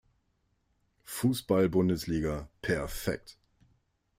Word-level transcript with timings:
Fußball-Bundesliga 1.03 2.49
perfekt. 2.63 3.37